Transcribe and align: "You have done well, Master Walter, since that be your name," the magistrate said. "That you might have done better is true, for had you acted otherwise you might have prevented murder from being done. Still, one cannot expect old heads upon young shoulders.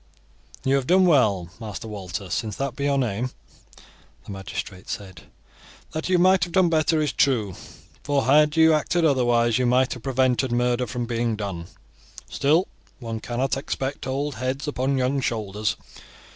"You 0.63 0.73
have 0.77 0.87
done 0.87 1.05
well, 1.05 1.49
Master 1.59 1.87
Walter, 1.87 2.31
since 2.31 2.55
that 2.55 2.75
be 2.75 2.85
your 2.85 2.97
name," 2.97 3.29
the 4.25 4.31
magistrate 4.31 4.89
said. 4.89 5.25
"That 5.91 6.09
you 6.09 6.17
might 6.17 6.43
have 6.43 6.53
done 6.53 6.69
better 6.69 6.99
is 7.03 7.11
true, 7.13 7.53
for 8.01 8.23
had 8.25 8.55
you 8.57 8.73
acted 8.73 9.05
otherwise 9.05 9.59
you 9.59 9.67
might 9.67 9.93
have 9.93 10.01
prevented 10.01 10.51
murder 10.51 10.87
from 10.87 11.05
being 11.05 11.35
done. 11.35 11.67
Still, 12.27 12.67
one 12.99 13.19
cannot 13.19 13.55
expect 13.57 14.07
old 14.07 14.33
heads 14.41 14.67
upon 14.67 14.97
young 14.97 15.21
shoulders. 15.21 15.75